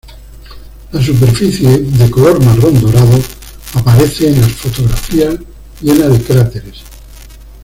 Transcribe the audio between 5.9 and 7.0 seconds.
de cráteres.